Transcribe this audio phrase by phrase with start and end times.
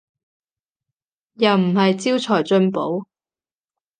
[1.33, 3.05] 又唔係招財進寶